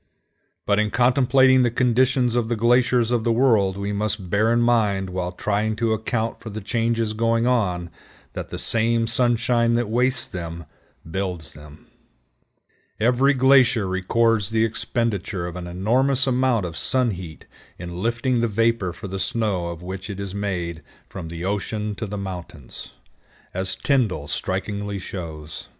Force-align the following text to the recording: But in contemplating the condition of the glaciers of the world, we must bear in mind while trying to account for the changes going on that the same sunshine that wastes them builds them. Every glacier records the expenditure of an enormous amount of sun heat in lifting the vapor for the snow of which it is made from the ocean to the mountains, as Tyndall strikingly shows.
But 0.65 0.79
in 0.79 0.89
contemplating 0.89 1.61
the 1.61 1.69
condition 1.69 2.35
of 2.35 2.49
the 2.49 2.55
glaciers 2.55 3.11
of 3.11 3.23
the 3.23 3.31
world, 3.31 3.77
we 3.77 3.93
must 3.93 4.31
bear 4.31 4.51
in 4.51 4.59
mind 4.59 5.11
while 5.11 5.31
trying 5.31 5.75
to 5.75 5.93
account 5.93 6.39
for 6.39 6.49
the 6.49 6.59
changes 6.59 7.13
going 7.13 7.45
on 7.45 7.91
that 8.33 8.49
the 8.49 8.57
same 8.57 9.05
sunshine 9.05 9.75
that 9.75 9.91
wastes 9.91 10.25
them 10.27 10.65
builds 11.07 11.51
them. 11.51 11.85
Every 12.99 13.35
glacier 13.35 13.85
records 13.87 14.49
the 14.49 14.65
expenditure 14.65 15.45
of 15.45 15.55
an 15.55 15.67
enormous 15.67 16.25
amount 16.25 16.65
of 16.65 16.75
sun 16.75 17.11
heat 17.11 17.45
in 17.77 18.01
lifting 18.01 18.41
the 18.41 18.47
vapor 18.47 18.93
for 18.93 19.07
the 19.07 19.19
snow 19.19 19.67
of 19.67 19.83
which 19.83 20.09
it 20.09 20.19
is 20.19 20.33
made 20.33 20.81
from 21.09 21.27
the 21.27 21.45
ocean 21.45 21.93
to 21.97 22.07
the 22.07 22.17
mountains, 22.17 22.91
as 23.53 23.75
Tyndall 23.75 24.27
strikingly 24.27 24.97
shows. 24.97 25.67